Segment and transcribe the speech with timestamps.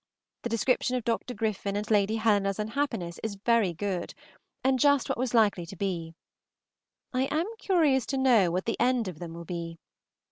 [0.41, 1.35] The description of Dr.
[1.35, 4.15] Griffin and Lady Helena's unhappiness is very good,
[4.63, 6.15] and just what was likely to be.
[7.13, 9.77] I am curious to know what the end of them will be.